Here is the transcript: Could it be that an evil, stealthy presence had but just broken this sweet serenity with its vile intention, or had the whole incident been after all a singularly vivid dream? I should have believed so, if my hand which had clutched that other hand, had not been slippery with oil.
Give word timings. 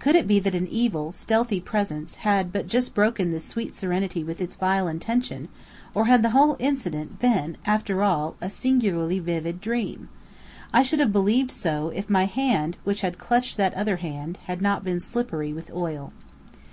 Could 0.00 0.16
it 0.16 0.26
be 0.26 0.40
that 0.40 0.56
an 0.56 0.66
evil, 0.66 1.12
stealthy 1.12 1.60
presence 1.60 2.16
had 2.26 2.52
but 2.52 2.66
just 2.66 2.92
broken 2.92 3.30
this 3.30 3.44
sweet 3.44 3.72
serenity 3.72 4.24
with 4.24 4.40
its 4.40 4.56
vile 4.56 4.88
intention, 4.88 5.46
or 5.94 6.06
had 6.06 6.24
the 6.24 6.30
whole 6.30 6.56
incident 6.58 7.20
been 7.20 7.56
after 7.64 8.02
all 8.02 8.34
a 8.40 8.50
singularly 8.50 9.20
vivid 9.20 9.60
dream? 9.60 10.08
I 10.72 10.82
should 10.82 10.98
have 10.98 11.12
believed 11.12 11.52
so, 11.52 11.90
if 11.94 12.10
my 12.10 12.24
hand 12.24 12.78
which 12.82 13.02
had 13.02 13.16
clutched 13.16 13.58
that 13.58 13.74
other 13.74 13.98
hand, 13.98 14.40
had 14.46 14.60
not 14.60 14.82
been 14.82 14.98
slippery 14.98 15.52
with 15.52 15.70
oil. 15.72 16.12